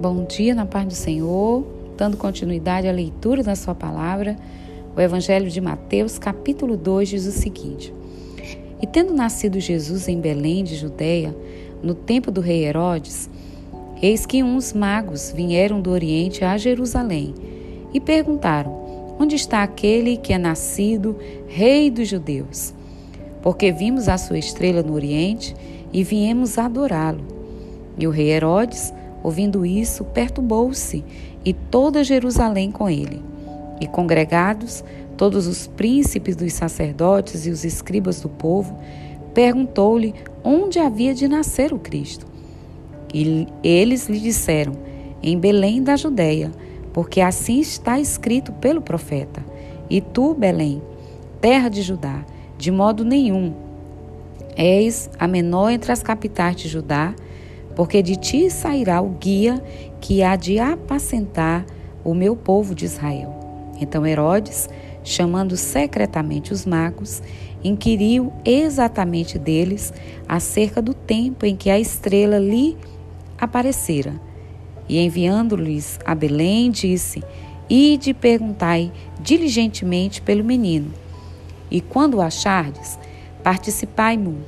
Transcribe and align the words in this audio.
Bom 0.00 0.24
dia 0.24 0.54
na 0.54 0.64
paz 0.64 0.86
do 0.86 0.94
Senhor, 0.94 1.66
dando 1.96 2.16
continuidade 2.16 2.86
à 2.86 2.92
leitura 2.92 3.42
da 3.42 3.56
sua 3.56 3.74
palavra. 3.74 4.36
O 4.96 5.00
Evangelho 5.00 5.50
de 5.50 5.60
Mateus, 5.60 6.20
capítulo 6.20 6.76
2, 6.76 7.08
diz 7.08 7.26
o 7.26 7.32
seguinte: 7.32 7.92
E 8.80 8.86
tendo 8.86 9.12
nascido 9.12 9.58
Jesus 9.58 10.06
em 10.06 10.20
Belém 10.20 10.62
de 10.62 10.76
Judeia, 10.76 11.34
no 11.82 11.96
tempo 11.96 12.30
do 12.30 12.40
rei 12.40 12.64
Herodes, 12.64 13.28
eis 14.00 14.24
que 14.24 14.40
uns 14.40 14.72
magos 14.72 15.32
vieram 15.34 15.80
do 15.80 15.90
Oriente 15.90 16.44
a 16.44 16.56
Jerusalém 16.56 17.34
e 17.92 17.98
perguntaram: 17.98 19.16
Onde 19.18 19.34
está 19.34 19.64
aquele 19.64 20.16
que 20.16 20.32
é 20.32 20.38
nascido 20.38 21.16
rei 21.48 21.90
dos 21.90 22.06
judeus? 22.06 22.72
Porque 23.42 23.72
vimos 23.72 24.08
a 24.08 24.16
sua 24.16 24.38
estrela 24.38 24.80
no 24.80 24.94
Oriente 24.94 25.56
e 25.92 26.04
viemos 26.04 26.56
adorá-lo. 26.56 27.36
E 27.98 28.06
o 28.06 28.10
rei 28.12 28.30
Herodes, 28.30 28.92
ouvindo 29.22 29.64
isso, 29.64 30.04
perturbou-se, 30.04 31.04
e 31.44 31.52
toda 31.52 32.04
Jerusalém 32.04 32.70
com 32.70 32.88
ele. 32.88 33.22
E 33.80 33.86
congregados, 33.86 34.84
todos 35.16 35.46
os 35.46 35.66
príncipes 35.66 36.36
dos 36.36 36.52
sacerdotes 36.52 37.46
e 37.46 37.50
os 37.50 37.64
escribas 37.64 38.20
do 38.20 38.28
povo, 38.28 38.78
perguntou-lhe 39.32 40.14
onde 40.42 40.78
havia 40.78 41.14
de 41.14 41.28
nascer 41.28 41.72
o 41.72 41.78
Cristo. 41.78 42.26
E 43.12 43.46
eles 43.62 44.08
lhe 44.08 44.18
disseram: 44.18 44.72
Em 45.22 45.38
Belém 45.38 45.82
da 45.82 45.96
Judéia, 45.96 46.50
porque 46.92 47.20
assim 47.20 47.60
está 47.60 47.98
escrito 47.98 48.52
pelo 48.52 48.82
profeta. 48.82 49.44
E 49.88 50.00
tu, 50.00 50.34
Belém, 50.34 50.82
terra 51.40 51.68
de 51.68 51.82
Judá, 51.82 52.24
de 52.58 52.70
modo 52.70 53.04
nenhum 53.04 53.54
És 54.58 55.08
a 55.16 55.28
menor 55.28 55.70
entre 55.70 55.92
as 55.92 56.02
capitais 56.02 56.56
de 56.56 56.66
Judá, 56.66 57.14
porque 57.78 58.02
de 58.02 58.16
ti 58.16 58.50
sairá 58.50 59.00
o 59.00 59.10
guia 59.10 59.62
que 60.00 60.20
há 60.20 60.34
de 60.34 60.58
apacentar 60.58 61.64
o 62.02 62.12
meu 62.12 62.34
povo 62.34 62.74
de 62.74 62.84
Israel. 62.84 63.32
Então 63.80 64.04
Herodes, 64.04 64.68
chamando 65.04 65.56
secretamente 65.56 66.52
os 66.52 66.66
magos, 66.66 67.22
inquiriu 67.62 68.32
exatamente 68.44 69.38
deles 69.38 69.92
acerca 70.28 70.82
do 70.82 70.92
tempo 70.92 71.46
em 71.46 71.54
que 71.54 71.70
a 71.70 71.78
estrela 71.78 72.40
lhe 72.40 72.76
aparecera. 73.40 74.20
E 74.88 74.98
enviando-lhes 74.98 76.00
a 76.04 76.16
Belém, 76.16 76.72
disse: 76.72 77.22
Ide 77.70 78.12
perguntai 78.12 78.90
diligentemente 79.20 80.20
pelo 80.20 80.42
menino. 80.42 80.92
E 81.70 81.80
quando 81.80 82.14
o 82.14 82.22
achardes, 82.22 82.98
participai-mo, 83.44 84.38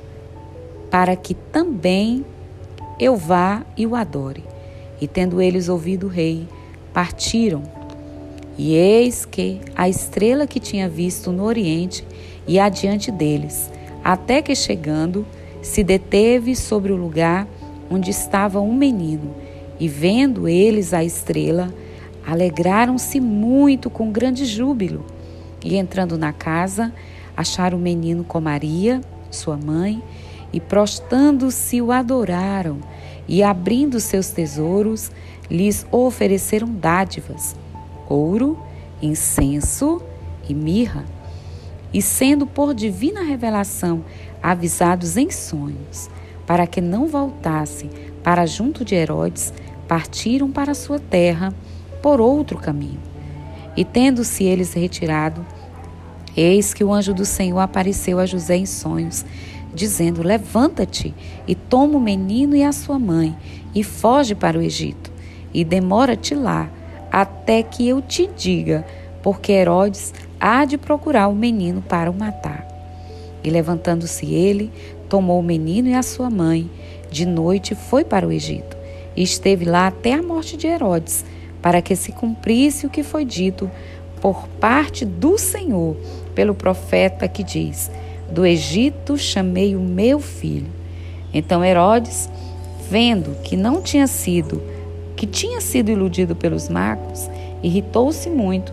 para 0.90 1.14
que 1.14 1.34
também 1.34 2.24
eu 3.00 3.16
vá 3.16 3.64
e 3.76 3.86
o 3.86 3.96
adore. 3.96 4.44
E 5.00 5.08
tendo 5.08 5.40
eles 5.40 5.70
ouvido 5.70 6.06
o 6.06 6.10
rei, 6.10 6.46
partiram. 6.92 7.62
E 8.58 8.74
eis 8.74 9.24
que 9.24 9.58
a 9.74 9.88
estrela 9.88 10.46
que 10.46 10.60
tinha 10.60 10.86
visto 10.86 11.32
no 11.32 11.44
oriente 11.44 12.06
ia 12.46 12.66
adiante 12.66 13.10
deles, 13.10 13.70
até 14.04 14.42
que 14.42 14.54
chegando, 14.54 15.26
se 15.62 15.82
deteve 15.82 16.54
sobre 16.54 16.92
o 16.92 16.96
lugar 16.96 17.48
onde 17.90 18.10
estava 18.10 18.60
um 18.60 18.74
menino. 18.74 19.34
E 19.78 19.88
vendo 19.88 20.46
eles 20.46 20.92
a 20.92 21.02
estrela, 21.02 21.72
alegraram-se 22.26 23.18
muito 23.18 23.88
com 23.88 24.12
grande 24.12 24.44
júbilo. 24.44 25.06
E 25.64 25.76
entrando 25.76 26.18
na 26.18 26.32
casa, 26.34 26.92
acharam 27.34 27.78
o 27.78 27.80
menino 27.80 28.24
com 28.24 28.40
Maria, 28.40 29.00
sua 29.30 29.56
mãe, 29.56 30.02
e 30.52 30.60
prostando-se 30.60 31.80
o 31.80 31.92
adoraram, 31.92 32.80
e 33.28 33.42
abrindo 33.42 34.00
seus 34.00 34.30
tesouros, 34.30 35.10
lhes 35.48 35.86
ofereceram 35.90 36.68
dádivas, 36.68 37.54
ouro, 38.08 38.58
incenso 39.00 40.02
e 40.48 40.54
mirra. 40.54 41.04
E 41.92 42.02
sendo 42.02 42.46
por 42.46 42.74
divina 42.74 43.22
revelação 43.22 44.04
avisados 44.42 45.16
em 45.16 45.30
sonhos, 45.30 46.08
para 46.46 46.66
que 46.66 46.80
não 46.80 47.06
voltassem 47.06 47.90
para 48.22 48.46
junto 48.46 48.84
de 48.84 48.94
Herodes, 48.94 49.52
partiram 49.86 50.50
para 50.50 50.74
sua 50.74 50.98
terra 50.98 51.54
por 52.02 52.20
outro 52.20 52.58
caminho. 52.58 53.00
E 53.76 53.84
tendo-se 53.84 54.44
eles 54.44 54.72
retirado, 54.72 55.44
Eis 56.36 56.72
que 56.72 56.84
o 56.84 56.92
anjo 56.92 57.12
do 57.12 57.24
Senhor 57.24 57.58
apareceu 57.58 58.18
a 58.20 58.26
José 58.26 58.56
em 58.56 58.66
sonhos, 58.66 59.24
dizendo: 59.74 60.22
Levanta-te 60.22 61.14
e 61.46 61.54
toma 61.54 61.96
o 61.96 62.00
menino 62.00 62.56
e 62.56 62.62
a 62.62 62.72
sua 62.72 62.98
mãe 62.98 63.36
e 63.74 63.82
foge 63.82 64.34
para 64.34 64.58
o 64.58 64.62
Egito, 64.62 65.10
e 65.52 65.64
demora-te 65.64 66.34
lá 66.34 66.70
até 67.10 67.62
que 67.62 67.88
eu 67.88 68.00
te 68.00 68.28
diga, 68.36 68.84
porque 69.22 69.52
Herodes 69.52 70.14
há 70.38 70.64
de 70.64 70.78
procurar 70.78 71.28
o 71.28 71.34
menino 71.34 71.82
para 71.82 72.10
o 72.10 72.14
matar. 72.14 72.66
E 73.42 73.50
levantando-se 73.50 74.32
ele, 74.32 74.70
tomou 75.08 75.40
o 75.40 75.42
menino 75.42 75.88
e 75.88 75.94
a 75.94 76.02
sua 76.02 76.30
mãe, 76.30 76.70
de 77.10 77.26
noite 77.26 77.74
foi 77.74 78.04
para 78.04 78.26
o 78.26 78.32
Egito, 78.32 78.76
e 79.16 79.22
esteve 79.22 79.64
lá 79.64 79.88
até 79.88 80.12
a 80.12 80.22
morte 80.22 80.56
de 80.56 80.66
Herodes, 80.66 81.24
para 81.60 81.82
que 81.82 81.96
se 81.96 82.12
cumprisse 82.12 82.86
o 82.86 82.90
que 82.90 83.02
foi 83.02 83.24
dito 83.24 83.70
por 84.20 84.46
parte 84.60 85.04
do 85.04 85.36
Senhor 85.36 85.96
pelo 86.34 86.54
profeta 86.54 87.26
que 87.26 87.42
diz: 87.42 87.90
Do 88.30 88.46
Egito 88.46 89.18
chamei 89.18 89.74
o 89.74 89.80
meu 89.80 90.20
filho. 90.20 90.68
Então 91.32 91.64
Herodes, 91.64 92.28
vendo 92.88 93.36
que 93.42 93.56
não 93.56 93.82
tinha 93.82 94.06
sido, 94.06 94.62
que 95.16 95.26
tinha 95.26 95.60
sido 95.60 95.90
iludido 95.90 96.34
pelos 96.34 96.68
magos, 96.68 97.28
irritou-se 97.62 98.30
muito 98.30 98.72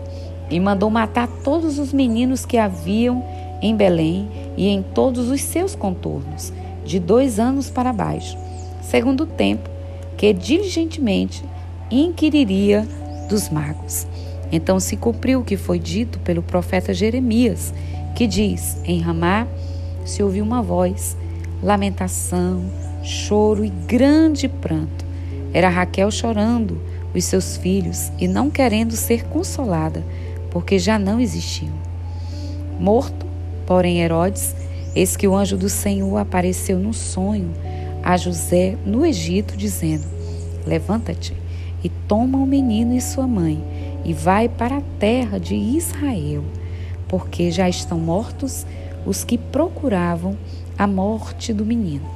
e 0.50 0.58
mandou 0.58 0.88
matar 0.90 1.28
todos 1.44 1.78
os 1.78 1.92
meninos 1.92 2.46
que 2.46 2.56
haviam 2.56 3.24
em 3.60 3.74
Belém 3.74 4.28
e 4.56 4.68
em 4.68 4.82
todos 4.82 5.28
os 5.28 5.40
seus 5.40 5.74
contornos, 5.74 6.52
de 6.84 6.98
dois 6.98 7.38
anos 7.38 7.68
para 7.68 7.92
baixo, 7.92 8.36
segundo 8.80 9.24
o 9.24 9.26
tempo 9.26 9.68
que 10.16 10.32
diligentemente 10.32 11.44
inquiriria 11.90 12.86
dos 13.28 13.48
magos. 13.50 14.06
Então 14.50 14.80
se 14.80 14.96
cumpriu 14.96 15.40
o 15.40 15.44
que 15.44 15.56
foi 15.56 15.78
dito 15.78 16.18
pelo 16.20 16.42
profeta 16.42 16.94
Jeremias, 16.94 17.72
que 18.14 18.26
diz: 18.26 18.78
Em 18.84 19.00
Ramá 19.00 19.46
se 20.04 20.22
ouviu 20.22 20.44
uma 20.44 20.62
voz, 20.62 21.16
lamentação, 21.62 22.64
choro 23.02 23.64
e 23.64 23.68
grande 23.68 24.48
pranto. 24.48 25.04
Era 25.52 25.68
Raquel 25.68 26.10
chorando 26.10 26.80
os 27.14 27.24
seus 27.24 27.56
filhos 27.56 28.10
e 28.18 28.28
não 28.28 28.50
querendo 28.50 28.92
ser 28.92 29.24
consolada, 29.24 30.04
porque 30.50 30.78
já 30.78 30.98
não 30.98 31.20
existiam. 31.20 31.74
Morto, 32.78 33.26
porém, 33.66 34.00
Herodes, 34.00 34.54
eis 34.94 35.16
que 35.16 35.26
o 35.28 35.34
anjo 35.34 35.56
do 35.56 35.68
Senhor 35.68 36.16
apareceu 36.16 36.78
no 36.78 36.94
sonho 36.94 37.52
a 38.02 38.16
José 38.16 38.76
no 38.86 39.04
Egito, 39.04 39.56
dizendo: 39.56 40.04
Levanta-te 40.66 41.34
e 41.82 41.88
toma 41.88 42.38
o 42.38 42.46
menino 42.46 42.94
e 42.94 43.00
sua 43.00 43.26
mãe 43.26 43.62
e 44.04 44.12
vai 44.12 44.48
para 44.48 44.78
a 44.78 44.82
terra 44.98 45.38
de 45.38 45.54
Israel, 45.54 46.44
porque 47.08 47.50
já 47.50 47.68
estão 47.68 47.98
mortos 47.98 48.66
os 49.04 49.24
que 49.24 49.38
procuravam 49.38 50.36
a 50.76 50.86
morte 50.86 51.52
do 51.52 51.64
menino. 51.64 52.06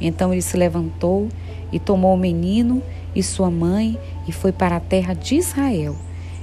Então 0.00 0.32
ele 0.32 0.42
se 0.42 0.56
levantou 0.56 1.28
e 1.72 1.78
tomou 1.78 2.14
o 2.14 2.18
menino 2.18 2.82
e 3.14 3.22
sua 3.22 3.50
mãe 3.50 3.98
e 4.28 4.32
foi 4.32 4.52
para 4.52 4.76
a 4.76 4.80
terra 4.80 5.14
de 5.14 5.36
Israel. 5.36 5.96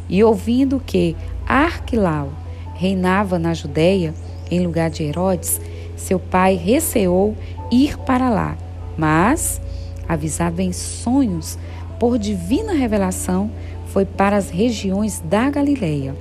E 0.09 0.23
ouvindo 0.23 0.81
que 0.85 1.15
Arquilau 1.45 2.31
reinava 2.73 3.37
na 3.37 3.53
Judéia, 3.53 4.13
em 4.49 4.59
lugar 4.59 4.89
de 4.89 5.03
Herodes, 5.03 5.61
seu 5.95 6.19
pai 6.19 6.55
receou 6.55 7.35
ir 7.71 7.97
para 7.99 8.29
lá. 8.29 8.57
Mas, 8.97 9.61
avisado 10.07 10.61
em 10.61 10.73
sonhos 10.73 11.57
por 11.99 12.17
divina 12.17 12.73
revelação, 12.73 13.49
foi 13.93 14.05
para 14.05 14.35
as 14.35 14.49
regiões 14.49 15.21
da 15.23 15.51
Galileia. 15.51 16.15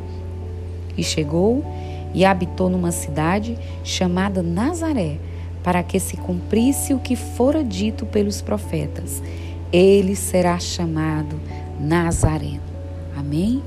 E 0.97 1.03
chegou 1.03 1.65
e 2.13 2.23
habitou 2.23 2.69
numa 2.69 2.93
cidade 2.93 3.57
chamada 3.83 4.43
Nazaré, 4.43 5.17
para 5.65 5.83
que 5.83 5.99
se 5.99 6.19
cumprisse 6.19 6.93
o 6.93 6.99
que 6.99 7.17
fora 7.17 7.65
dito 7.65 8.05
pelos 8.05 8.43
profetas. 8.43 9.23
Ele 9.73 10.15
será 10.15 10.59
chamado 10.59 11.41
Nazareno. 11.81 12.61
Amém? 13.17 13.63